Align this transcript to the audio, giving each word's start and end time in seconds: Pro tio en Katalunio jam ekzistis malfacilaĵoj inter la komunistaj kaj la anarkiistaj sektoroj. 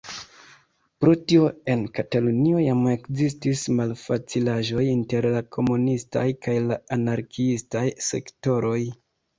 Pro 1.03 1.11
tio 1.31 1.43
en 1.73 1.83
Katalunio 1.97 2.63
jam 2.63 2.81
ekzistis 2.93 3.63
malfacilaĵoj 3.81 4.89
inter 4.97 5.31
la 5.37 5.45
komunistaj 5.59 6.27
kaj 6.47 6.61
la 6.73 6.83
anarkiistaj 7.01 7.87
sektoroj. 8.13 8.79